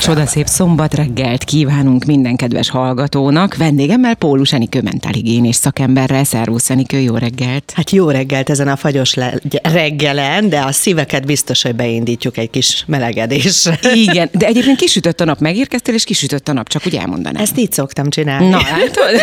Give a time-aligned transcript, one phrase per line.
[0.00, 3.56] Csodaszép szombat reggelt kívánunk minden kedves hallgatónak.
[3.56, 6.24] Vendégemmel Pólus Enikő mentálhigiénés szakemberrel.
[6.24, 7.72] Szervusz Enikő, jó reggelt!
[7.76, 12.50] Hát jó reggelt ezen a fagyos le- reggelen, de a szíveket biztos, hogy beindítjuk egy
[12.50, 13.78] kis melegedésre.
[14.08, 17.42] Igen, de egyébként kisütött a nap, megérkeztél, és kisütött a nap, csak úgy elmondanám.
[17.42, 18.48] Ezt így szoktam csinálni.
[18.48, 19.20] Na, látod?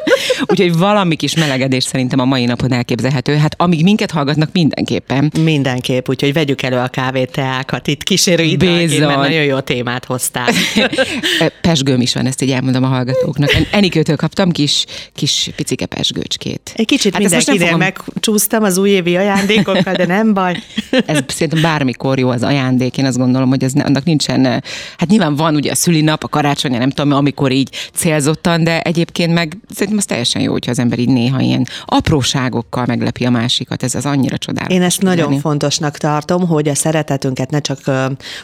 [0.50, 3.34] Úgyhogy valami kis melegedés szerintem a mai napon elképzelhető.
[3.36, 5.32] Hát amíg minket hallgatnak, mindenképpen.
[5.42, 10.48] Mindenképp, úgyhogy vegyük elő a kávét, teákat itt kísérő időnként, mert nagyon jó témát hoztál.
[11.60, 13.52] Pesgőm is van, ezt így elmondom a hallgatóknak.
[13.52, 16.72] En- Enikőtől kaptam kis, kis picike pesgőcskét.
[16.74, 20.56] Egy kicsit Hát ezt most nem mindenkinél fogom- megcsúsztam az újévi ajándékokkal, de nem baj.
[21.06, 24.58] Ez szerintem bármikor jó az ajándék, én azt gondolom, hogy ez ne, annak nincsen, eh,
[24.98, 29.32] hát nyilván van ugye a szülinap, a karácsony, nem tudom, amikor így célzottan, de egyébként
[29.32, 33.82] meg szerintem az teljesen jó, hogyha az ember így néha ilyen apróságokkal meglepi a másikat,
[33.82, 34.76] ez az annyira csodálatos.
[34.76, 35.40] Én ezt nagyon tudni.
[35.40, 37.78] fontosnak tartom, hogy a szeretetünket ne csak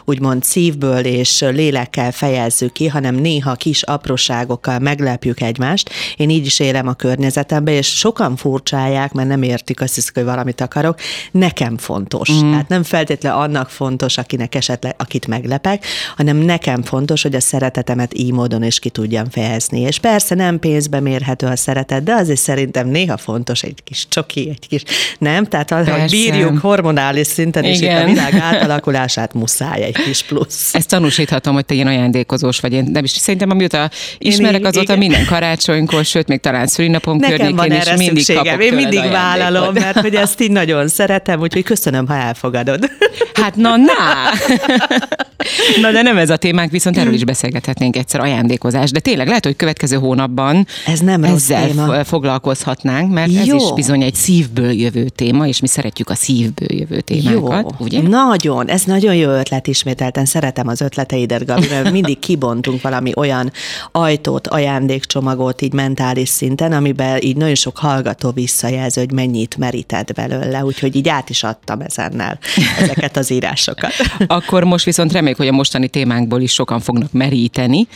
[0.04, 5.90] úgymond szívből és lélekkel fejezzük ki, hanem néha kis apróságokkal meglepjük egymást.
[6.16, 10.24] Én így is élem a környezetembe, és sokan furcsálják, mert nem értik, azt hiszik, hogy
[10.24, 10.98] valamit akarok.
[11.30, 12.32] Nekem fontos.
[12.32, 12.50] Mm.
[12.50, 18.18] Tehát nem feltétlenül annak fontos, akinek esetleg, akit meglepek, hanem nekem fontos, hogy a szeretetemet
[18.18, 19.80] így módon is ki tudjam fejezni.
[19.80, 24.48] És persze nem pénzbe mérhető a szeretet, de azért szerintem néha fontos egy kis csoki,
[24.48, 24.82] egy kis,
[25.18, 25.44] nem?
[25.44, 28.06] Tehát az, hogy bírjuk hormonális szinten, és itt a Igen.
[28.06, 30.74] világ átalakulását muszáj egy kis plusz.
[30.74, 32.72] Ezt tanúsíthatom, hogy te ilyen ajándékozós vagy.
[32.72, 34.98] Én nem is szerintem, amióta ismerek, így- azóta igen.
[34.98, 38.44] minden karácsonykor, sőt, még talán szülinapom Nekem környékén van is erre mindig szükségem.
[38.44, 42.90] kapok Én mindig vállalom, mert hogy ezt így nagyon szeretem, úgyhogy köszönöm, ha elfogadod.
[43.34, 43.92] Hát na, na!
[45.80, 48.90] Na, de nem ez a témánk, viszont erről is beszélgethetnénk egyszer ajándékozás.
[48.90, 52.04] De tényleg lehet, hogy következő hónapban Ez nem ezzel téma.
[52.04, 53.56] foglalkozhatnánk, mert ez Jó.
[53.56, 58.02] is bizony egy szívből jövő téma, és mi szeretjük a szívből jövő témákat, Jó, ugye?
[58.02, 63.52] nagyon, ez nagyon jó ötlet ismételten, szeretem az ötleteidet, Gabi, mert mindig kibontunk valami olyan
[63.92, 70.64] ajtót, ajándékcsomagot így mentális szinten, amiben így nagyon sok hallgató visszajelző, hogy mennyit merített belőle,
[70.64, 72.38] úgyhogy így át is adtam ezennel
[72.78, 73.92] ezeket az írásokat.
[74.26, 77.86] Akkor most viszont reméljük, hogy a mostani témánkból is sokan fognak meríteni.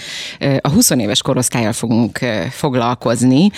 [0.61, 2.19] A 20 éves korosztályjal fogunk
[2.51, 3.51] foglalkozni.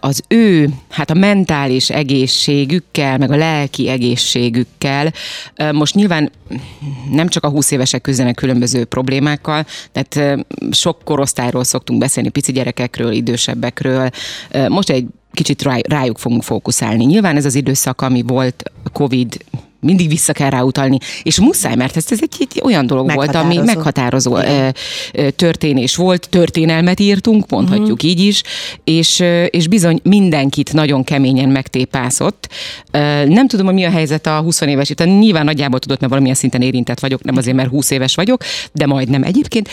[0.00, 5.12] Az ő, hát a mentális egészségükkel, meg a lelki egészségükkel.
[5.72, 6.30] Most nyilván
[7.10, 12.52] nem csak a 20 évesek küzdenek különböző problémákkal, tehát eh, sok korosztályról szoktunk beszélni, pici
[12.52, 14.10] gyerekekről, idősebbekről.
[14.68, 17.04] Most egy kicsit rá- rájuk fogunk fókuszálni.
[17.04, 19.44] Nyilván ez az időszak, ami volt Covid
[19.80, 23.34] mindig vissza kell rá utalni, és muszáj, mert ez, ez egy, egy olyan dolog volt,
[23.34, 24.36] ami Meghatározó.
[24.36, 24.68] ö,
[25.12, 28.42] ö, történés volt, történelmet írtunk, mondhatjuk így is,
[28.84, 32.48] és, és bizony mindenkit nagyon keményen megtépászott.
[33.26, 36.36] Nem tudom, hogy mi a helyzet a 20 éves, tehát nyilván nagyjából tudod, mert valamilyen
[36.36, 39.68] szinten érintett vagyok, nem azért, mert 20 éves vagyok, de majdnem egyébként,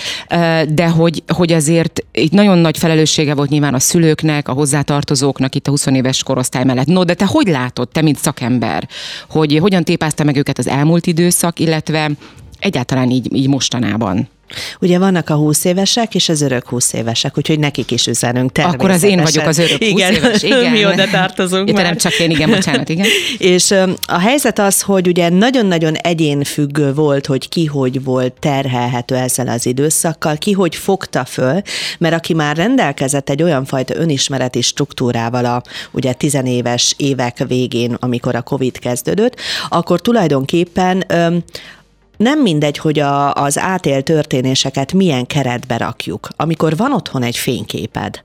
[0.70, 5.68] de hogy, hogy azért itt nagyon nagy felelőssége volt nyilván a szülőknek, a hozzátartozóknak itt
[5.68, 6.86] a 20 éves korosztály mellett.
[6.86, 8.88] No, de te hogy látod, te mint szakember,
[9.30, 12.12] hogy hogyan tépázta meg őket az elmúlt időszak, illetve
[12.66, 14.30] egyáltalán így, így mostanában?
[14.80, 18.90] Ugye vannak a 20 évesek és az örök 20 évesek, úgyhogy nekik is üzenünk természetesen.
[18.90, 20.72] Akkor az én vagyok az örök 20 igen, éves, igen.
[20.72, 21.84] mi oda tartozunk már.
[21.84, 23.06] nem csak én, igen, bocsánat, igen.
[23.38, 23.72] És
[24.08, 29.66] a helyzet az, hogy ugye nagyon-nagyon egyénfüggő volt, hogy ki hogy volt terhelhető ezzel az
[29.66, 31.62] időszakkal, ki hogy fogta föl,
[31.98, 35.62] mert aki már rendelkezett egy olyan fajta önismereti struktúrával a
[35.92, 39.36] ugye tizenéves évek végén, amikor a Covid kezdődött,
[39.70, 41.04] akkor tulajdonképpen
[42.18, 46.30] nem mindegy, hogy a, az átélt történéseket milyen keretbe rakjuk.
[46.36, 48.24] Amikor van otthon egy fényképed,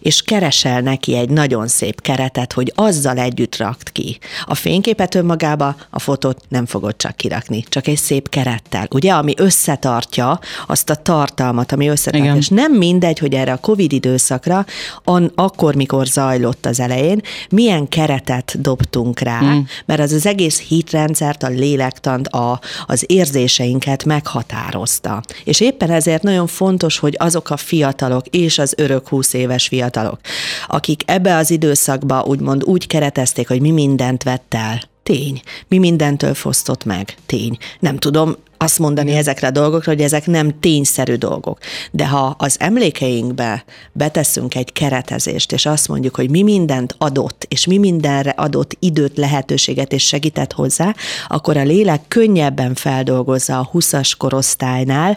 [0.00, 4.18] és keresel neki egy nagyon szép keretet, hogy azzal együtt rakt ki.
[4.44, 9.34] A fényképet önmagába, a fotót nem fogod csak kirakni, csak egy szép kerettel, ugye, ami
[9.36, 12.24] összetartja azt a tartalmat, ami összetartja.
[12.24, 12.36] Igen.
[12.36, 14.64] És nem mindegy, hogy erre a Covid időszakra,
[15.04, 17.20] an, akkor, mikor zajlott az elején,
[17.50, 19.60] milyen keretet dobtunk rá, mm.
[19.84, 25.22] mert az az egész hitrendszert, a lélektant, a, az érzéseinket meghatározta.
[25.44, 30.20] És éppen ezért nagyon fontos, hogy azok a fiatalok és az örök 20 éves fiatalok,
[30.66, 35.40] akik ebbe az időszakba úgymond úgy keretezték, hogy mi mindent vett el, Tény.
[35.68, 37.14] Mi mindentől fosztott meg?
[37.26, 37.56] Tény.
[37.78, 39.20] Nem tudom, azt mondani Igen.
[39.20, 41.58] ezekre a dolgokra, hogy ezek nem tényszerű dolgok.
[41.90, 47.66] De ha az emlékeinkbe beteszünk egy keretezést, és azt mondjuk, hogy mi mindent adott, és
[47.66, 50.94] mi mindenre adott időt, lehetőséget és segített hozzá,
[51.28, 55.16] akkor a lélek könnyebben feldolgozza a 20-as korosztálynál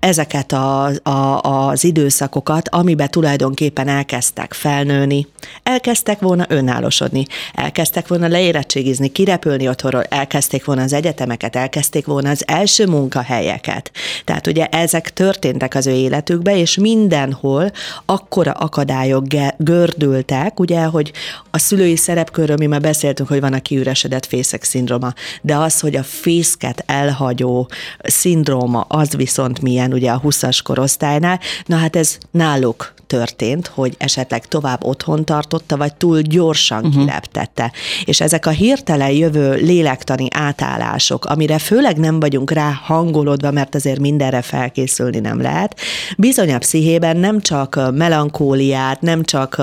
[0.00, 5.26] ezeket a, a, az időszakokat, amiben tulajdonképpen elkezdtek felnőni,
[5.62, 12.42] elkezdtek volna önállosodni, elkezdtek volna leérettségizni, kirepülni otthonról, elkezdték volna az egyetemeket, elkezdték volna az
[12.46, 13.90] első munkahelyeket.
[14.24, 17.70] Tehát ugye ezek történtek az ő életükbe, és mindenhol
[18.04, 19.24] akkora akadályok
[19.56, 21.12] gördültek, ugye, hogy
[21.50, 25.96] a szülői szerepkörről mi már beszéltünk, hogy van a kiüresedett fészek szindróma, de az, hogy
[25.96, 27.68] a fészket elhagyó
[28.02, 34.46] szindróma, az viszont milyen ugye a 20-as korosztálynál, na hát ez náluk történt, hogy esetleg
[34.46, 37.04] tovább otthon tartotta, vagy túl gyorsan uh-huh.
[37.04, 37.72] kileptette.
[38.04, 43.98] És ezek a hirtelen jövő lélektani átállások, amire főleg nem vagyunk rá hangolódva, mert azért
[43.98, 45.80] mindenre felkészülni nem lehet,
[46.16, 49.62] bizony a pszichében nem csak melankóliát, nem csak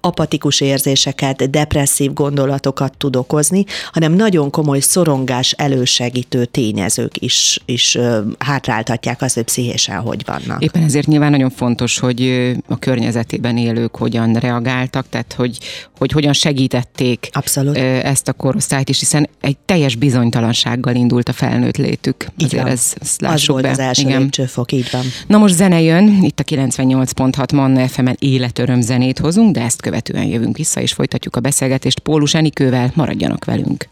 [0.00, 7.98] apatikus érzéseket, depresszív gondolatokat tud okozni, hanem nagyon komoly szorongás elősegítő tényezők is, is
[8.38, 10.62] hátráltatják azt, hogy pszichésen hogy vannak.
[10.62, 15.58] Éppen ezért nyilván nagyon fontos, hogy a környezetében élők hogyan reagáltak, tehát hogy,
[15.98, 17.76] hogy hogyan segítették Abszolút.
[17.76, 22.26] ezt a korosztályt is, hiszen egy teljes bizonytalansággal indult a felnőtt létük.
[22.36, 22.72] Így Azért van.
[22.72, 23.70] Ez, ezt az volt be.
[23.70, 24.20] az első Igen.
[24.20, 25.02] lépcsőfok, így van.
[25.26, 30.24] Na most zene jön, itt a 98.6 Manna FM-en életöröm zenét hozunk, de ezt követően
[30.24, 33.88] jövünk vissza, és folytatjuk a beszélgetést Pólus Enikővel, maradjanak velünk.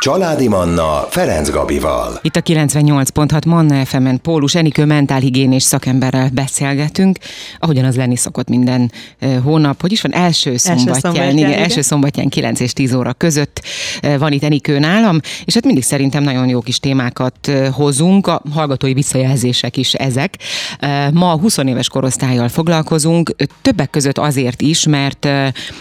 [0.00, 2.18] Családi Manna Ferenc Gabival.
[2.22, 7.18] Itt a 98.6 Manna FM-en Pólus Enikő mentálhigiénés szakemberrel beszélgetünk,
[7.58, 8.92] ahogyan az lenni szokott minden
[9.42, 9.80] hónap.
[9.80, 10.14] Hogy is van?
[10.14, 11.62] Első szombatján, első szombatján, igen, igen.
[11.62, 13.62] első szombatján 9 és 10 óra között
[14.18, 18.92] van itt Enikő nálam, és hát mindig szerintem nagyon jó kis témákat hozunk, a hallgatói
[18.92, 20.34] visszajelzések is ezek.
[21.12, 25.28] Ma 20 éves korosztályjal foglalkozunk, többek között azért is, mert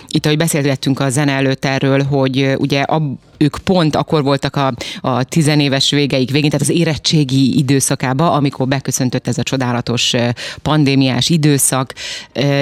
[0.07, 3.03] itt, ahogy beszélgettünk a zene előtt erről, hogy ugye ab,
[3.37, 9.27] ők pont akkor voltak a, a tizenéves végeik végén, tehát az érettségi időszakába, amikor beköszöntött
[9.27, 10.13] ez a csodálatos
[10.61, 11.93] pandémiás időszak,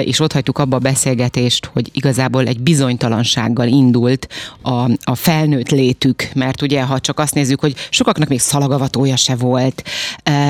[0.04, 4.28] és ott hagytuk abba a beszélgetést, hogy igazából egy bizonytalansággal indult
[4.62, 9.34] a, a felnőtt létük, mert ugye, ha csak azt nézzük, hogy sokaknak még szalagavatója se
[9.34, 9.82] volt,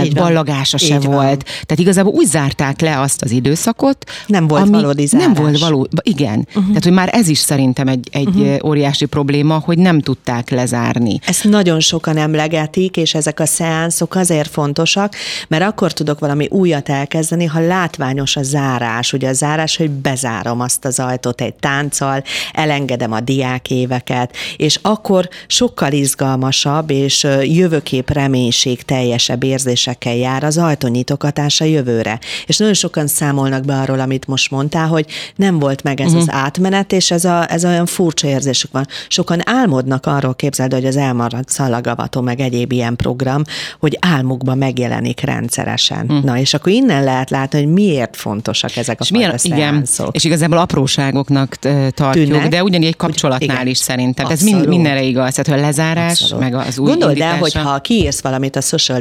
[0.05, 1.39] Így ballagása se Így volt, van.
[1.39, 5.27] tehát igazából úgy zárták le azt az időszakot, nem volt valódi zárás.
[5.27, 6.39] Nem volt való, igen.
[6.49, 6.67] Uh-huh.
[6.67, 8.65] Tehát, hogy már ez is szerintem egy, egy uh-huh.
[8.65, 11.19] óriási probléma, hogy nem tud tudták lezárni.
[11.27, 15.15] Ezt nagyon sokan emlegetik, és ezek a szeánszok azért fontosak,
[15.49, 19.13] mert akkor tudok valami újat elkezdeni, ha látványos a zárás.
[19.13, 22.23] Ugye a zárás, hogy bezárom azt az ajtót egy tánccal,
[22.53, 30.59] elengedem a diák éveket, és akkor sokkal izgalmasabb és jövőkép reménység teljesebb érzésekkel jár az
[30.59, 32.19] ajtónyitogatása jövőre.
[32.47, 35.07] És nagyon sokan számolnak be arról, amit most mondtál, hogy
[35.37, 36.21] nem volt meg ez uh-huh.
[36.21, 38.87] az átmenet, és ez, a, ez olyan furcsa érzésük van.
[39.09, 43.43] Sokan álmodnak arról képzeld, hogy az elmaradt szalagavató, meg egyéb ilyen program,
[43.81, 46.05] hogy álmukban megjelenik rendszeresen.
[46.09, 46.19] Hm.
[46.25, 50.25] Na, és akkor innen lehet látni, hogy miért fontosak ezek a és milyen, Igen, és
[50.25, 51.57] igazából apróságoknak
[51.91, 54.27] tartjuk, Tűnnek, de ugyanígy egy kapcsolatnál igen, is szerintem.
[54.27, 56.45] Ez mind, mindenre igaz, tehát a lezárás, Abszolút.
[56.45, 59.01] meg az új Gondold el, hogy ha kiírsz valamit a social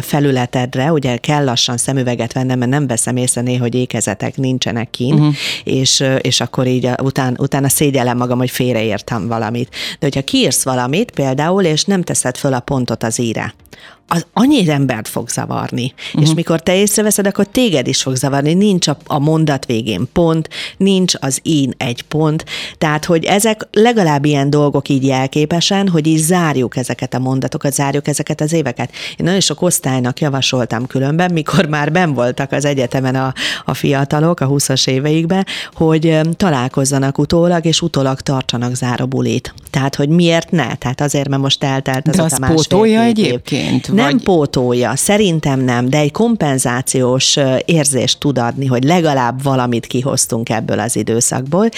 [0.00, 5.18] felületedre, ugye kell lassan szemüveget vennem, mert nem veszem észre néha, hogy ékezetek nincsenek kint,
[5.18, 5.34] uh-huh.
[5.64, 9.74] és, és akkor így után, utána szégyellem magam, hogy félreértem valamit.
[9.98, 13.54] De hogyha kiírsz valamit például, és nem teszed föl a pontot az íre,
[14.08, 15.94] az annyi embert fog zavarni.
[16.06, 16.22] Uh-huh.
[16.22, 18.54] És mikor te észreveszed, akkor téged is fog zavarni.
[18.54, 22.44] Nincs a, a mondat végén pont, nincs az én egy pont.
[22.78, 28.08] Tehát, hogy ezek legalább ilyen dolgok így jelképesen, hogy így zárjuk ezeket a mondatokat, zárjuk
[28.08, 28.90] ezeket az éveket.
[29.16, 33.34] Én nagyon sok osztálynak javasoltam különben, mikor már ben voltak az egyetemen a,
[33.64, 39.54] a fiatalok a 20-as éveikben, hogy találkozzanak utólag, és utólag tartsanak zárobulit.
[39.70, 40.74] Tehát, hogy miért ne?
[40.74, 43.94] Tehát azért, mert most eltelt az De az pótolja egyébként?
[43.96, 44.22] Nem vagy...
[44.22, 50.96] pótolja, szerintem nem, de egy kompenzációs érzést tud adni, hogy legalább valamit kihoztunk ebből az
[50.96, 51.68] időszakból.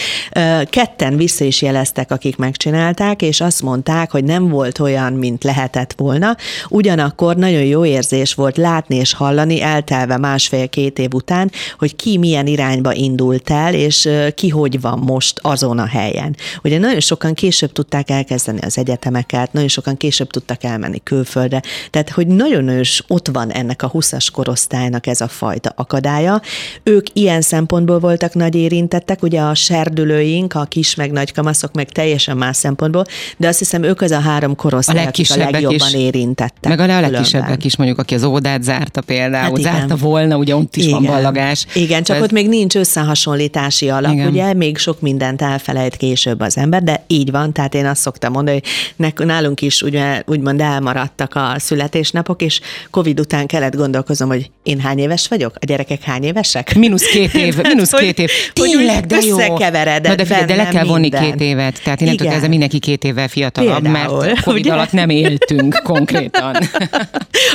[0.71, 5.95] Ketten vissza is jeleztek, akik megcsinálták, és azt mondták, hogy nem volt olyan, mint lehetett
[5.97, 6.37] volna.
[6.69, 12.47] Ugyanakkor nagyon jó érzés volt látni és hallani, eltelve másfél-két év után, hogy ki milyen
[12.47, 16.37] irányba indult el, és ki hogy van most azon a helyen.
[16.63, 22.08] Ugye nagyon sokan később tudták elkezdeni az egyetemeket, nagyon sokan később tudtak elmenni külföldre, Tehát,
[22.11, 26.41] hogy nagyon ős ott van ennek a 20-as korosztálynak ez a fajta akadálya.
[26.83, 31.89] Ők ilyen szempontból voltak nagy érintettek, ugye a serdülőink, a kis meg nagy kamaszok meg
[31.89, 33.05] teljesen más szempontból,
[33.37, 36.77] de azt hiszem ők az a három korosztály, a akik a legjobban is, érintettek.
[36.77, 40.77] Meg a legkisebbek is mondjuk, aki az ódát zárta például, hát zárta volna, ugye ott
[40.77, 41.03] is igen.
[41.03, 41.67] van ballagás.
[41.75, 42.23] Igen, csak ez...
[42.23, 44.29] ott még nincs összehasonlítási alap, igen.
[44.29, 48.33] ugye még sok mindent elfelejt később az ember, de így van, tehát én azt szoktam
[48.33, 48.61] mondani,
[48.97, 51.55] hogy nálunk is ugye, úgymond elmaradtak a
[51.99, 56.75] születésnapok, és Covid után kellett gondolkozom, hogy én hány éves vagyok, a gyerekek hány évesek?
[56.75, 58.31] Minusz két év, minusz két év.
[58.53, 59.39] Tényleg, de jó.
[59.39, 61.23] Összekeveredett de, figyelj, de le kell vonni minden.
[61.23, 64.73] két évet, tehát innentől kezdve mindenki két évvel fiatalabb, Például, mert Covid ugye?
[64.73, 66.57] alatt nem éltünk konkrétan.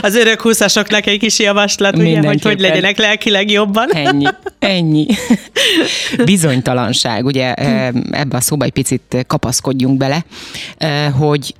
[0.01, 3.89] Az örök húszasoknak egy kis javaslat, ugye, hogy hogy legyenek lelkileg jobban.
[3.93, 4.25] Ennyi,
[4.59, 5.05] ennyi.
[6.25, 7.53] Bizonytalanság, ugye
[8.11, 10.25] ebbe a szóba egy picit kapaszkodjunk bele,
[11.17, 11.53] hogy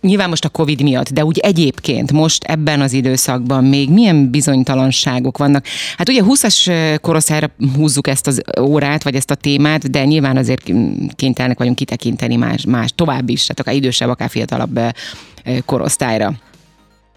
[0.00, 5.38] Nyilván most a Covid miatt, de úgy egyébként most ebben az időszakban még milyen bizonytalanságok
[5.38, 5.66] vannak?
[5.96, 10.70] Hát ugye 20-as korosztályra húzzuk ezt az órát, vagy ezt a témát, de nyilván azért
[11.14, 14.80] kénytelenek vagyunk kitekinteni más, más tovább is, tehát akár idősebb, akár fiatalabb
[15.64, 16.32] korosztályra.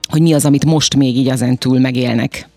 [0.10, 2.48] Hogy mi az, amit most még így ezen túl megélnek?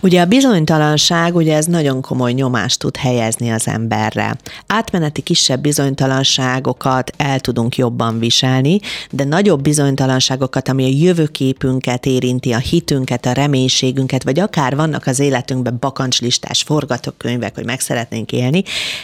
[0.00, 4.36] Ugye a bizonytalanság, ugye ez nagyon komoly nyomást tud helyezni az emberre.
[4.66, 8.80] Átmeneti kisebb bizonytalanságokat el tudunk jobban viselni,
[9.10, 15.18] de nagyobb bizonytalanságokat, ami a jövőképünket érinti, a hitünket, a reménységünket, vagy akár vannak az
[15.18, 18.62] életünkben bakancslistás forgatókönyvek, hogy meg szeretnénk élni,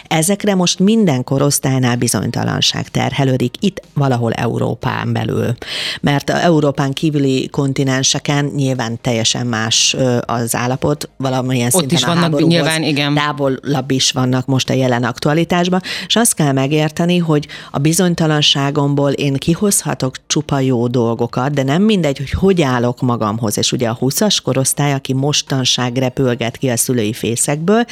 [0.08, 5.54] ezekre most minden korosztálynál bizonytalanság terhelődik, itt valahol Európán belül.
[6.00, 12.34] Mert a Európán kívüli kontinenseken nyilván teljesen más az állapot, valamilyen Ott szinten is vannak
[12.34, 13.14] a nyilván, igen.
[13.14, 19.34] távolabb is vannak most a jelen aktualitásban, és azt kell megérteni, hogy a bizonytalanságomból én
[19.34, 24.38] kihozhatok csupa jó dolgokat, de nem mindegy, hogy hogy állok magamhoz, és ugye a 20-as
[24.42, 27.84] korosztály, aki mostanság repülget ki a szülői fészekből,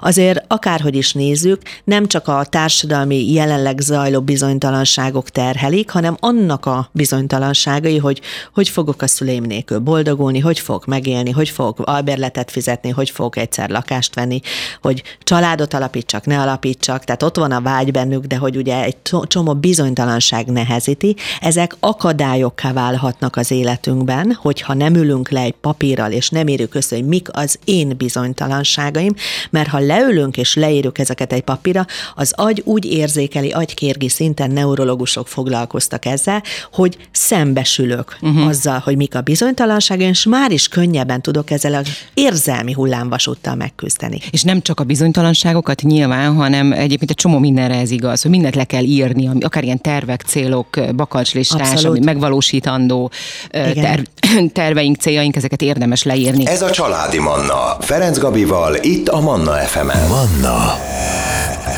[0.00, 6.88] azért akárhogy is nézzük, nem csak a társadalmi jelenleg zajló bizonytalanságok terhelik, hanem annak a
[6.92, 8.20] bizonytalanságai, hogy
[8.54, 11.80] hogy fogok a szüleim nélkül boldogulni, hogy fog megélni, hogy fog
[12.20, 14.40] albérletet fizetni, hogy fogok egyszer lakást venni,
[14.82, 18.96] hogy családot alapítsak, ne alapítsak, tehát ott van a vágy bennük, de hogy ugye egy
[19.26, 26.28] csomó bizonytalanság nehezíti, ezek akadályokká válhatnak az életünkben, hogyha nem ülünk le egy papírral, és
[26.28, 29.14] nem írjuk össze, hogy mik az én bizonytalanságaim,
[29.50, 35.28] mert ha leülünk és leírjuk ezeket egy papírra, az agy úgy érzékeli, agykérgi szinten neurológusok
[35.28, 38.46] foglalkoztak ezzel, hogy szembesülök uh-huh.
[38.46, 41.82] azzal, hogy mik a bizonytalanságaim, és már is könnyebben tudok ezzel a
[42.14, 44.18] érzelmi hullámvasúttal megküzdeni.
[44.30, 48.54] És nem csak a bizonytalanságokat nyilván, hanem egyébként egy csomó mindenre ez igaz, hogy mindent
[48.54, 53.10] le kell írni, ami, akár ilyen tervek, célok, bakancslistás, ami megvalósítandó
[53.50, 54.02] terv,
[54.52, 56.46] terveink, céljaink, ezeket érdemes leírni.
[56.46, 57.76] Ez a Családi Manna.
[57.80, 60.08] Ferenc Gabival, itt a Manna FM-en.
[60.08, 60.78] Manna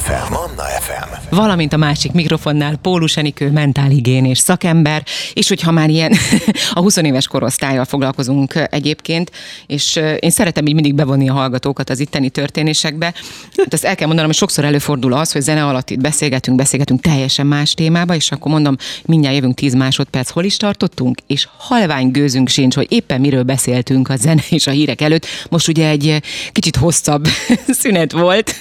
[0.03, 0.33] FM.
[0.33, 0.42] Manna FM.
[1.37, 6.13] Valamint a másik mikrofonnál Pólus Enikő, mentálhigiénés szakember, és hogyha már ilyen
[6.73, 9.31] a 20 éves korosztályjal foglalkozunk egyébként,
[9.67, 13.15] és én szeretem így mindig bevonni a hallgatókat az itteni történésekbe.
[13.57, 17.01] Hát azt el kell mondanom, hogy sokszor előfordul az, hogy zene alatt itt beszélgetünk, beszélgetünk
[17.01, 22.11] teljesen más témába, és akkor mondom, mindjárt jövünk 10 másodperc, hol is tartottunk, és halvány
[22.11, 25.27] gőzünk sincs, hogy éppen miről beszéltünk a zene és a hírek előtt.
[25.49, 26.23] Most ugye egy
[26.53, 27.29] kicsit hosszabb
[27.81, 28.59] szünet volt.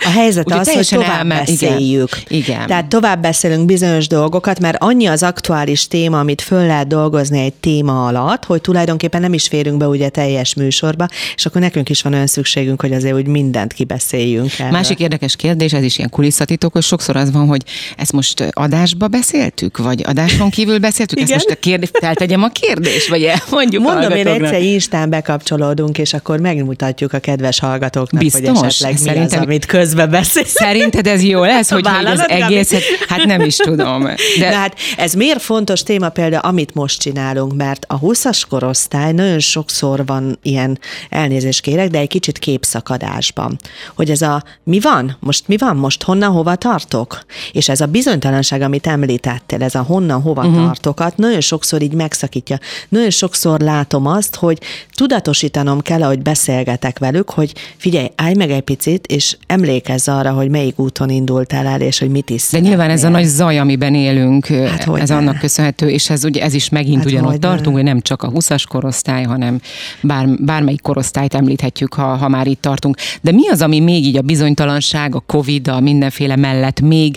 [0.00, 2.02] A helyzet az, hogy tovább elme- beszéljük.
[2.03, 2.03] Igen.
[2.28, 2.66] Igen.
[2.66, 7.52] Tehát tovább beszélünk bizonyos dolgokat, mert annyi az aktuális téma, amit föl lehet dolgozni egy
[7.52, 12.02] téma alatt, hogy tulajdonképpen nem is férünk be ugye teljes műsorba, és akkor nekünk is
[12.02, 14.58] van olyan szükségünk, hogy azért úgy mindent kibeszéljünk.
[14.58, 14.72] Erről.
[14.72, 17.62] Másik érdekes kérdés, ez is ilyen kulisszatitok, hogy sokszor az van, hogy
[17.96, 21.36] ezt most adásba beszéltük, vagy adáson kívül beszéltük, Igen?
[21.36, 26.14] ezt most a kérdés, feltegyem a kérdés, vagy mondjuk Mondom, én egyszer Instán bekapcsolódunk, és
[26.14, 28.58] akkor megmutatjuk a kedves hallgatóknak, Biztos?
[28.58, 29.38] hogy esetleg mi Szerintem...
[29.38, 30.44] az, amit közbe beszél.
[30.44, 34.02] Szerinted ez jó lesz, hogy, hogy az egészet, hát nem is tudom.
[34.02, 34.16] De...
[34.38, 39.38] de hát ez miért fontos téma például, amit most csinálunk, mert a 20-as korosztály nagyon
[39.38, 43.58] sokszor van ilyen, elnézést kérek, de egy kicsit képszakadásban.
[43.94, 45.16] Hogy ez a mi van?
[45.20, 45.76] Most mi van?
[45.76, 47.24] Most honnan, hova tartok?
[47.52, 50.64] És ez a bizonytalanság, amit említettél, ez a honnan, hova uh-huh.
[50.64, 52.58] tartokat, nagyon sokszor így megszakítja.
[52.88, 54.58] Nagyon sokszor látom azt, hogy
[54.94, 60.48] tudatosítanom kell, hogy beszélgetek velük, hogy figyelj, állj meg egy picit, és emlékezz arra, hogy
[60.48, 63.94] melyik úton indultál el, és hogy mit is De nyilván ez a nagy zaj, amiben
[63.94, 65.16] élünk, hát, ez ne?
[65.16, 68.30] annak köszönhető, és ez, ugye, ez is megint hát ugyanott tartunk, hogy nem csak a
[68.30, 69.60] 20-as korosztály, hanem
[70.00, 72.96] bár, bármelyik korosztályt említhetjük, ha, ha már itt tartunk.
[73.20, 77.16] De mi az, ami még így a bizonytalanság, a Covid, a mindenféle mellett még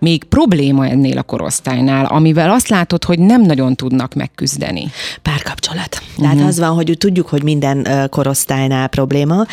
[0.00, 4.90] még probléma ennél a korosztálynál, amivel azt látod, hogy nem nagyon tudnak megküzdeni?
[5.22, 6.02] Párkapcsolat.
[6.16, 6.48] Tehát uh-huh.
[6.48, 9.46] az van, hogy tudjuk, hogy minden korosztálynál probléma,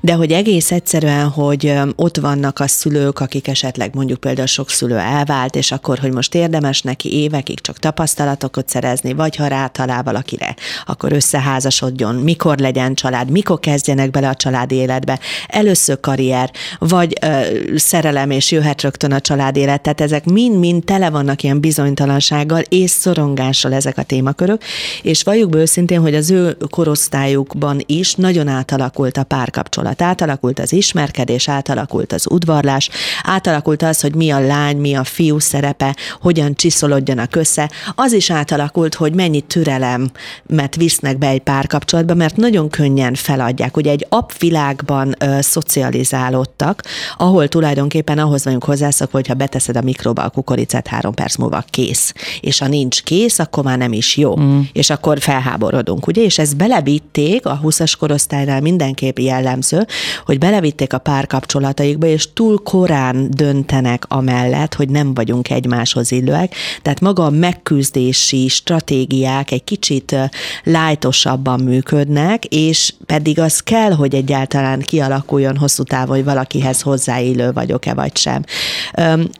[0.00, 4.96] de hogy egész egyszerűen, hogy ott vannak a szülők, akik esetleg mondjuk például sok szülő
[4.96, 10.54] elvált, és akkor, hogy most érdemes neki évekig csak tapasztalatokat szerezni, vagy ha rátalál valakire,
[10.86, 17.40] akkor összeházasodjon, mikor legyen család, mikor kezdjenek bele a család életbe, először karrier, vagy ö,
[17.76, 19.87] szerelem, és jöhet rögtön a család élet.
[19.88, 24.62] Tehát ezek mind-mind tele vannak ilyen bizonytalansággal és szorongással ezek a témakörök,
[25.02, 30.72] és valljuk be őszintén, hogy az ő korosztályukban is nagyon átalakult a párkapcsolat, átalakult az
[30.72, 32.90] ismerkedés, átalakult az udvarlás,
[33.22, 38.30] átalakult az, hogy mi a lány, mi a fiú szerepe, hogyan csiszolodjanak össze, az is
[38.30, 43.76] átalakult, hogy mennyi türelemet visznek be egy párkapcsolatba, mert nagyon könnyen feladják.
[43.76, 46.82] Ugye egy apvilágban ö, szocializálódtak,
[47.16, 52.12] ahol tulajdonképpen ahhoz vagyunk hozzászokva, hogyha beteszed a mikróba a kukoricát három perc múlva kész.
[52.40, 54.36] És ha nincs kész, akkor már nem is jó.
[54.38, 54.60] Mm.
[54.72, 56.22] És akkor felháborodunk, ugye?
[56.22, 59.86] És ezt belevitték, a 20-as korosztálynál mindenképp jellemző,
[60.24, 66.54] hogy belevitték a párkapcsolataikba, és túl korán döntenek amellett, hogy nem vagyunk egymáshoz illőek.
[66.82, 70.16] Tehát maga a megküzdési stratégiák egy kicsit
[70.64, 77.94] lájtosabban működnek, és pedig az kell, hogy egyáltalán kialakuljon hosszú távon, hogy valakihez hozzáillő vagyok-e
[77.94, 78.42] vagy sem.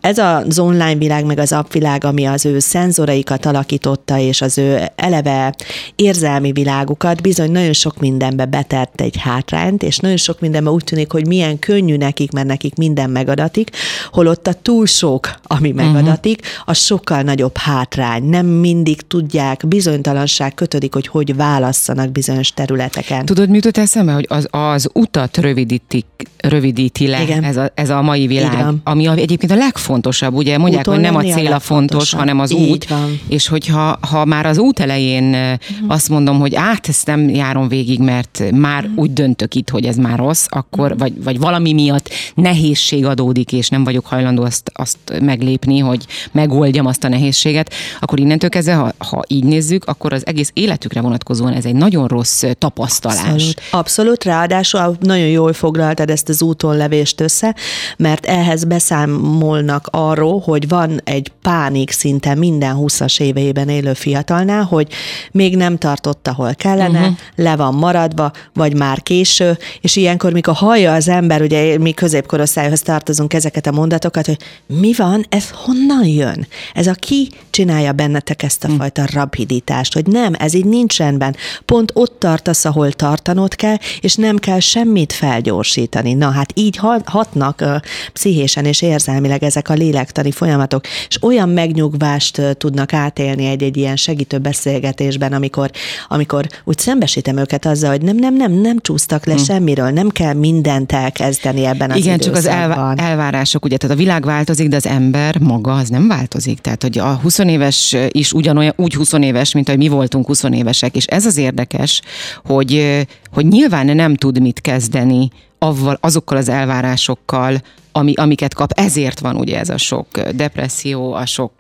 [0.00, 4.80] Ez az online világ, meg az appvilág, ami az ő szenzoraikat alakította, és az ő
[4.96, 5.54] eleve
[5.96, 11.12] érzelmi világukat bizony nagyon sok mindenbe betett egy hátrányt, és nagyon sok mindenbe úgy tűnik,
[11.12, 13.70] hogy milyen könnyű nekik, mert nekik minden megadatik,
[14.10, 15.84] holott a túl sok, ami mhm.
[15.84, 18.24] megadatik, az sokkal nagyobb hátrány.
[18.24, 23.24] Nem mindig tudják, bizonytalanság kötődik, hogy hogy válasszanak bizonyos területeken.
[23.24, 26.06] Tudod, mit jut eszembe, hogy az, az utat rövidítik,
[26.36, 27.44] rövidíti le Igen.
[27.44, 31.16] ez a, ez a mai világ, ami egyébként a legfontosabb, ugye mondják, Úton hogy nem
[31.16, 33.20] a cél a fontos, hanem az Így út, van.
[33.28, 35.58] és hogyha ha már az út elején uh-huh.
[35.88, 38.98] azt mondom, hogy át ezt nem járom végig, mert már uh-huh.
[38.98, 40.98] úgy döntök itt, hogy ez már rossz, akkor, uh-huh.
[40.98, 46.86] vagy, vagy valami miatt nehézség adódik, és nem vagyok hajlandó azt, azt meglépni, hogy megoldjam
[46.86, 51.52] azt a nehézséget, akkor innentől kezdve, ha, ha így nézzük, akkor az egész életükre vonatkozóan
[51.52, 53.26] ez egy nagyon rossz tapasztalás.
[53.28, 57.54] Abszolút, Abszolút ráadásul nagyon jól foglaltad ezt az úton levést össze,
[57.96, 64.92] mert ehhez beszámolnak arról, hogy van egy pánik szinte minden 20-as éveiben élő fiatalnál, hogy
[65.32, 67.16] még nem tartott, ahol kellene, uh-huh.
[67.34, 72.80] le van maradva, vagy már késő, és ilyenkor, mikor hallja az ember, ugye mi középkorosztályhoz
[72.80, 76.46] tartozunk ezeket a mondatokat, hogy mi van, ez honnan jön?
[76.74, 78.76] Ez a ki csinálja bennetek ezt a hm.
[78.76, 81.36] fajta rapidítást, hogy nem, ez így nincs rendben.
[81.64, 86.12] Pont ott tartasz, ahol tartanod kell, és nem kell semmit felgyorsítani.
[86.14, 87.76] Na hát így hatnak uh,
[88.12, 94.38] pszichésen és érzelmileg ezek a lélektani folyamatok, és olyan megnyugvást tudnak átélni egy-egy ilyen segítő
[94.38, 95.70] beszélgetésben, amikor,
[96.08, 99.44] amikor úgy szembesítem őket azzal, hogy nem, nem, nem, nem csúsztak le hmm.
[99.44, 102.42] semmiről, nem kell mindent elkezdeni ebben az Igen, időszakban.
[102.42, 106.08] csak az elv- elvárások, ugye, tehát a világ változik, de az ember maga az nem
[106.08, 106.58] változik.
[106.58, 110.42] Tehát, hogy a 20 éves is ugyanolyan, úgy 20 éves, mint hogy mi voltunk 20
[110.42, 112.00] évesek, és ez az érdekes,
[112.44, 117.60] hogy, hogy nyilván nem tud mit kezdeni avval, azokkal az elvárásokkal,
[117.98, 118.72] ami, amiket kap.
[118.72, 121.52] Ezért van ugye ez a sok depresszió, a sok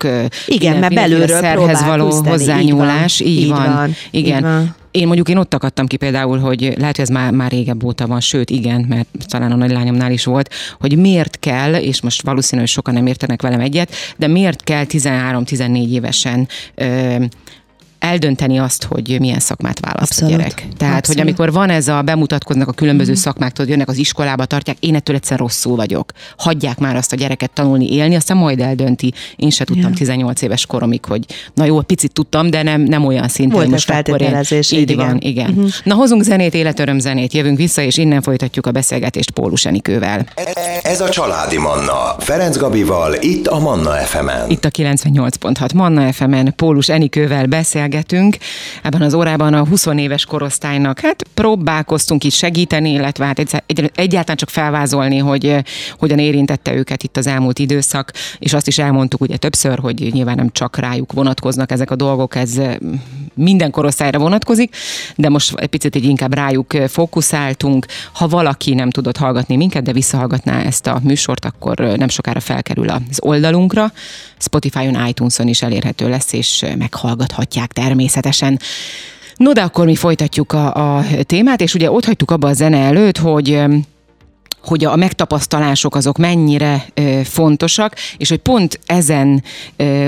[0.46, 2.28] igen, mert belülről szerhez való küzdeni.
[2.28, 3.20] hozzányúlás.
[3.20, 3.64] Így van.
[3.64, 3.74] Így van.
[3.74, 3.94] van.
[4.10, 4.36] Igen.
[4.36, 4.76] Így van.
[4.90, 8.06] Én mondjuk én ott akadtam ki például, hogy lehet, hogy ez már, már régebb óta
[8.06, 12.60] van, sőt igen, mert talán a nagylányomnál is volt, hogy miért kell, és most valószínű,
[12.60, 17.16] hogy sokan nem értenek velem egyet, de miért kell 13-14 évesen ö,
[17.98, 20.34] eldönteni azt, hogy milyen szakmát választ Abszolút.
[20.34, 20.66] a gyerek.
[20.76, 21.06] Tehát, Abszolút.
[21.06, 23.14] hogy amikor van ez a bemutatkoznak a különböző mm.
[23.14, 26.12] szakmák, tudod, jönnek az iskolába, tartják, én ettől egyszer rosszul vagyok.
[26.36, 29.12] Hagyják már azt a gyereket tanulni, élni, aztán majd eldönti.
[29.36, 29.96] Én se tudtam ja.
[29.96, 33.56] 18 éves koromig, hogy na jó, picit tudtam, de nem, nem olyan szinten.
[33.56, 35.06] Volt most akkor én, így igen.
[35.06, 35.50] van, igen.
[35.50, 35.68] Uh-huh.
[35.84, 40.26] Na hozunk zenét, életöröm zenét, jövünk vissza, és innen folytatjuk a beszélgetést Pólus Enikővel.
[40.82, 44.50] Ez a Családi Manna, Ferenc Gabival, itt a Manna FM-en.
[44.50, 48.36] Itt a 98.6 Manna FM-en, Pólus Enikővel beszél beszélgetünk.
[48.82, 53.90] Ebben az órában a 20 éves korosztálynak hát próbálkoztunk is segíteni, illetve hát egy, egy,
[53.94, 55.62] egyáltalán csak felvázolni, hogy eh,
[55.98, 60.36] hogyan érintette őket itt az elmúlt időszak, és azt is elmondtuk ugye többször, hogy nyilván
[60.36, 62.74] nem csak rájuk vonatkoznak ezek a dolgok, ez eh,
[63.34, 64.76] minden korosztályra vonatkozik,
[65.16, 67.86] de most egy picit így inkább rájuk eh, fókuszáltunk.
[68.12, 72.88] Ha valaki nem tudott hallgatni minket, de visszahallgatná ezt a műsort, akkor nem sokára felkerül
[72.88, 73.92] az oldalunkra.
[74.38, 78.58] Spotify-on, iTunes-on is elérhető lesz, és meghallgathatják természetesen.
[79.36, 82.78] No, de akkor mi folytatjuk a, a témát, és ugye ott hagytuk abba a zene
[82.78, 83.62] előtt, hogy
[84.64, 86.86] hogy a megtapasztalások azok mennyire
[87.24, 89.42] fontosak, és hogy pont ezen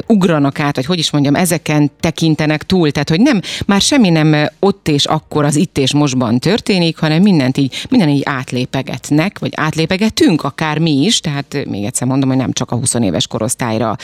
[0.07, 4.49] ugranak át, vagy hogy is mondjam, ezeken tekintenek túl, tehát hogy nem, már semmi nem
[4.59, 9.53] ott és akkor az itt és mostban történik, hanem mindent így, minden így átlépegetnek, vagy
[9.55, 13.97] átlépegetünk akár mi is, tehát még egyszer mondom, hogy nem csak a 20 éves korosztályra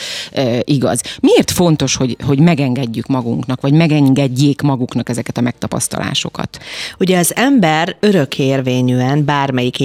[0.63, 1.01] igaz.
[1.19, 6.57] Miért fontos, hogy, hogy megengedjük magunknak, vagy megengedjék maguknak ezeket a megtapasztalásokat?
[6.99, 9.79] Ugye az ember örökérvényűen, bármelyik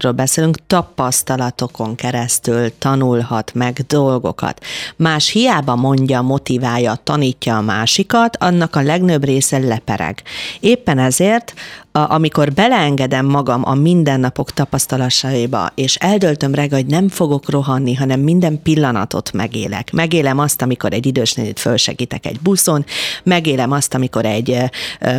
[0.00, 4.64] évszázadról beszélünk, tapasztalatokon keresztül tanulhat meg dolgokat.
[4.96, 10.22] Más hiába mondja, motiválja, tanítja a másikat, annak a legnagyobb része lepereg.
[10.60, 11.54] Éppen ezért
[11.92, 18.20] a, amikor beleengedem magam a mindennapok tapasztalásaiba, és eldöltöm reggel, hogy nem fogok rohanni, hanem
[18.20, 19.92] minden pillanatot megélek.
[19.92, 22.84] Megélem azt, amikor egy idős nénit fölsegítek egy buszon,
[23.22, 24.56] megélem azt, amikor egy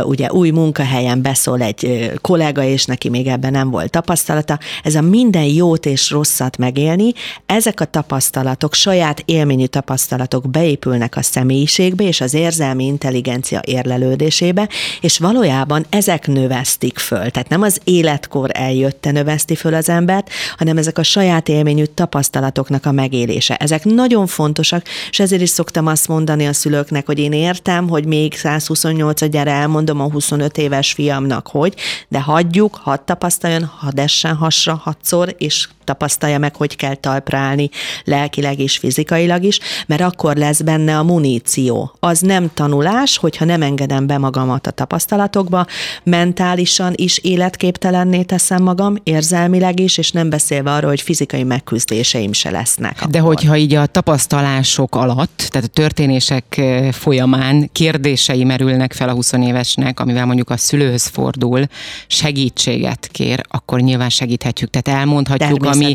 [0.03, 4.59] ugye új munkahelyen beszól egy kollega, és neki még ebben nem volt tapasztalata.
[4.83, 7.11] Ez a minden jót és rosszat megélni,
[7.45, 14.69] ezek a tapasztalatok, saját élményű tapasztalatok beépülnek a személyiségbe és az érzelmi intelligencia érlelődésébe,
[15.01, 17.29] és valójában ezek növel növesztik föl.
[17.29, 22.85] Tehát nem az életkor eljötte növeszti föl az embert, hanem ezek a saját élményű tapasztalatoknak
[22.85, 23.55] a megélése.
[23.55, 28.05] Ezek nagyon fontosak, és ezért is szoktam azt mondani a szülőknek, hogy én értem, hogy
[28.05, 31.73] még 128 gyere elmondom a 25 éves fiamnak, hogy,
[32.07, 37.69] de hagyjuk, hadd tapasztaljon, hadd essen hasra hatszor, és tapasztalja meg, hogy kell talprálni
[38.03, 41.95] lelkileg és fizikailag is, mert akkor lesz benne a muníció.
[41.99, 45.65] Az nem tanulás, hogyha nem engedem be magamat a tapasztalatokba,
[46.51, 52.49] mentálisan is életképtelenné teszem magam, érzelmileg is, és nem beszélve arról, hogy fizikai megküzdéseim se
[52.49, 53.05] lesznek.
[53.05, 53.33] De akkor.
[53.33, 56.61] hogyha így a tapasztalások alatt, tehát a történések
[56.91, 61.65] folyamán kérdései merülnek fel a 20 évesnek, amivel mondjuk a szülőhöz fordul,
[62.07, 64.69] segítséget kér, akkor nyilván segíthetjük.
[64.69, 65.93] Tehát elmondhatjuk, mi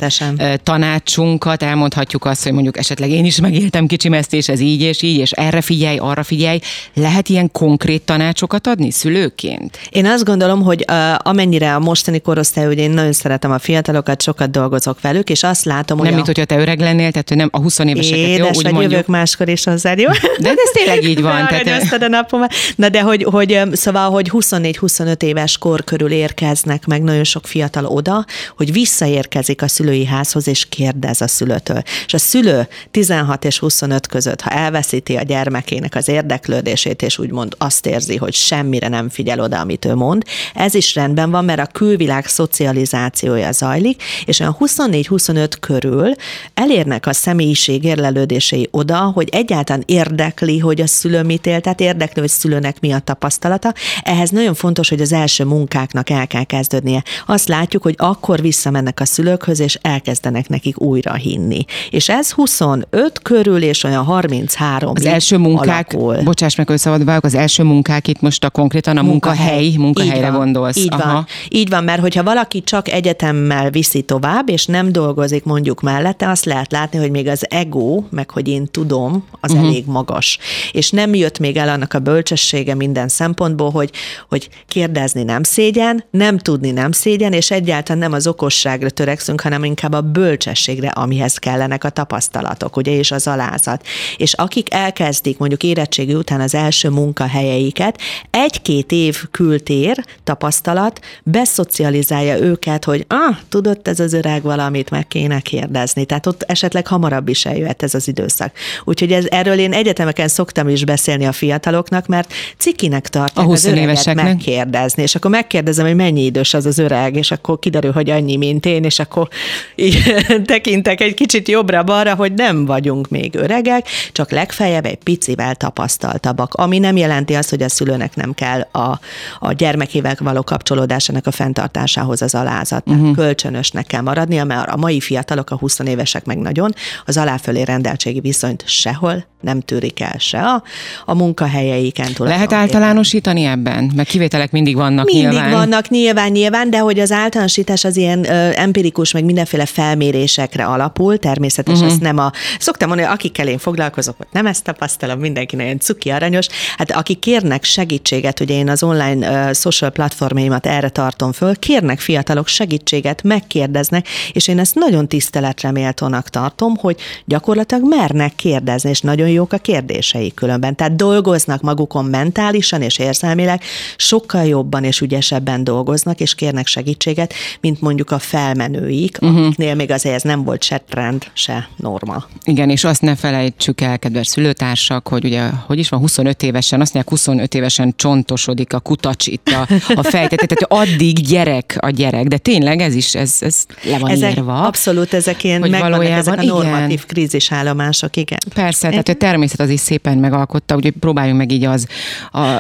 [0.63, 5.03] tanácsunkat, elmondhatjuk azt, hogy mondjuk esetleg én is megéltem kicsim ezt, és ez így és
[5.03, 6.59] így, és erre figyelj, arra figyelj.
[6.95, 9.79] Lehet ilyen konkrét tanácsokat adni szülőként?
[9.91, 14.23] Én azt gondolom, hogy uh, amennyire a mostani korosztály, hogy én nagyon szeretem a fiatalokat,
[14.23, 16.07] sokat dolgozok velük, és azt látom, hogy.
[16.07, 16.17] Nem, a...
[16.17, 18.47] mint hogyha te öreg lennél, tehát hogy nem a 20 éveseket, Édes, jó?
[18.47, 18.93] Úgy vagy mondjuk.
[18.93, 20.09] jövök máskor is hozzád, jó?
[20.39, 21.47] De ez tényleg így van.
[21.49, 22.03] tehát...
[22.03, 22.55] a napomat.
[22.77, 27.85] Na de hogy, hogy szóval, hogy 24-25 éves kor körül érkeznek meg nagyon sok fiatal
[27.85, 28.25] oda,
[28.57, 31.83] hogy visszaérkezik a szülői házhoz, és kérdez a szülőtől.
[32.07, 37.55] És a szülő 16 és 25 között, ha elveszíti a gyermekének az érdeklődését, és úgymond
[37.59, 40.23] azt érzi, hogy semmire nem figyel oda, amit ő mond,
[40.55, 46.15] ez is rendben van, mert a külvilág szocializációja zajlik, és a 24-25 körül
[46.55, 52.21] elérnek a személyiség érlelődései oda, hogy egyáltalán érdekli, hogy a szülő mit él, tehát érdekli,
[52.21, 53.73] hogy szülőnek mi a tapasztalata.
[54.03, 57.03] Ehhez nagyon fontos, hogy az első munkáknak el kell kezdődnie.
[57.27, 61.65] Azt látjuk, hogy akkor visszamennek a szülőkhöz, és elkezdenek nekik újra hinni.
[61.91, 66.23] És ez 25 körül, és olyan 33 Az első munkák, alakul.
[66.23, 70.26] bocsáss meg, hogy szabad az első munkák itt most a konkrétan a munkahely, munkahely munkahelyre
[70.27, 70.77] így van, gondolsz.
[70.77, 71.13] Így Aha.
[71.13, 71.27] van.
[71.49, 76.45] Így van, mert hogyha valaki csak egyetemmel viszi tovább, és nem dolgozik mondjuk mellette, azt
[76.45, 79.67] lehet látni, hogy még az ego, meg hogy én tudom, az uh-huh.
[79.67, 80.39] elég magas.
[80.73, 83.91] És nem jött még el annak a bölcsessége minden szempontból, hogy,
[84.29, 89.65] hogy kérdezni nem szégyen, nem tudni nem szégyen, és egyáltalán nem az okosságra törekszünk, hanem
[89.65, 93.87] inkább a bölcsességre, amihez kellenek a tapasztalatok, ugye, és az alázat.
[94.17, 102.85] És akik elkezdik mondjuk érettségi után az első munkahelyeiket, egy-két év kültér, tapasztalat, beszocializálja őket,
[102.85, 106.05] hogy ah, tudott ez az öreg valamit, meg kéne kérdezni.
[106.05, 108.53] Tehát ott esetleg hamarabb is eljöhet ez az időszak.
[108.85, 113.65] Úgyhogy ez, erről én egyetemeken szoktam is beszélni a fiataloknak, mert cikinek tartják a az
[113.65, 114.25] öreget éveseknek.
[114.25, 118.37] megkérdezni, és akkor megkérdezem, hogy mennyi idős az az öreg, és akkor kiderül, hogy annyi,
[118.37, 119.29] mint én, és akkor
[119.75, 120.03] így
[120.45, 126.79] tekintek egy kicsit jobbra-balra, hogy nem vagyunk még öregek, csak legfeljebb egy picivel tapasztaltabbak, ami
[126.79, 129.01] nem jelenti azt, hogy a szülőnek nem kell a,
[129.39, 132.89] a gyermekével való kapcsolódásának a fenntartásához az alázat.
[132.89, 133.15] Uh-huh.
[133.15, 138.21] Kölcsönösnek kell maradnia, mert a mai fiatalok, a 20 évesek meg nagyon, az aláfölé rendeltségi
[138.21, 140.63] viszonyt sehol nem tűrik el se a,
[141.05, 142.09] a munkahelyeiken.
[142.19, 143.93] Lehet általánosítani ebben?
[143.95, 145.41] Mert kivételek mindig vannak mindig nyilván.
[145.43, 150.65] Mindig vannak nyilván, nyilván, de hogy az általánosítás az ilyen ö, empirikus, meg mindenféle felmérésekre
[150.65, 151.93] alapul, természetesen uh-huh.
[151.93, 152.33] ezt nem a...
[152.59, 156.47] Szoktam mondani, akikkel én foglalkozok, hogy nem ezt tapasztalom, mindenki nagyon cuki aranyos.
[156.77, 161.57] Hát akik kérnek segítséget, ugye én az online uh, social social platformjaimat erre tartom föl,
[161.57, 168.91] kérnek fiatalok segítséget, megkérdeznek, és én ezt nagyon tiszteletre méltónak tartom, hogy gyakorlatilag mernek kérdezni,
[168.91, 170.75] és nagyon jók a kérdéseik különben.
[170.77, 173.63] Tehát dolgoznak magukon mentálisan és érzelmileg,
[173.97, 179.39] sokkal jobban és ügyesebben dolgoznak, és kérnek segítséget, mint mondjuk a felmenőik, uh-huh.
[179.39, 182.27] akiknél még azért ez nem volt se trend, se norma.
[182.45, 186.81] Igen, és azt ne felejtsük el, kedves szülőtársak, hogy ugye, hogy is van 25 évesen,
[186.81, 191.91] azt mondják 25 évesen csontosodik a kutacs itt a, a fejtet, tehát addig gyerek a
[191.91, 194.63] gyerek, de tényleg ez is, ez, ez le van ezek, írva.
[194.63, 197.05] Abszolút ezek ilyen valójában, ezek a normatív igen.
[197.07, 198.39] krízisállomások, igen.
[198.55, 201.87] Persze, tehát a természet az is szépen megalkotta, hogy próbáljunk meg így az,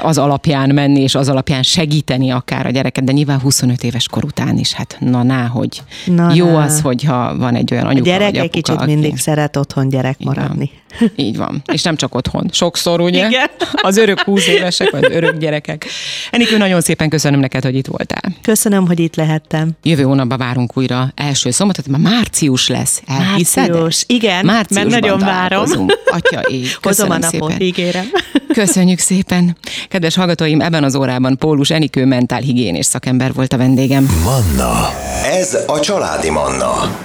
[0.03, 4.25] az alapján menni, és az alapján segíteni akár a gyereket, de nyilván 25 éves kor
[4.25, 6.63] után is, hát na, na hogy na, jó na.
[6.63, 8.93] az, hogyha van egy olyan anyuka, A gyerek egy kicsit aki...
[8.93, 10.71] mindig szeret otthon gyerek maradni.
[10.73, 10.85] Igen.
[11.17, 11.63] Így van.
[11.73, 12.49] És nem csak otthon.
[12.53, 13.27] Sokszor, ugye?
[13.27, 13.51] Igen.
[13.83, 15.87] Az örök 20 évesek, vagy az örök gyerekek.
[16.31, 18.33] Enikő, nagyon szépen köszönöm neked, hogy itt voltál.
[18.43, 19.71] Köszönöm, hogy itt lehettem.
[19.83, 23.03] Jövő hónapban várunk újra első szombatot, már március lesz.
[23.07, 23.69] Elhiszed?
[23.69, 25.87] Március, igen, mert nagyon várom.
[26.07, 26.77] Atya ég.
[26.83, 27.61] Hozom a napot, szépen.
[27.61, 28.07] ígérem.
[28.55, 29.57] Köszönjük szépen.
[29.89, 34.21] Kedves hallgatóim, ebben az órában Pólus Enikő mentálhigiénés szakember volt a vendégem.
[34.25, 34.89] Manna.
[35.25, 36.97] Ez a családi Manna.